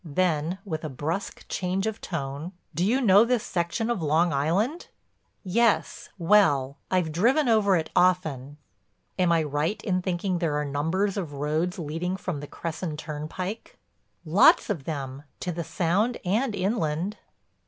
[0.03, 4.87] Then with a brusque change of tone, "Do you know this section of Long Island?"
[5.43, 8.57] "Yes, well—I've driven over it often."
[9.19, 13.77] "Am I right in thinking there are numbers of roads leading from the Cresson Turnpike?"
[14.25, 17.17] "Lots of them, to the Sound and inland."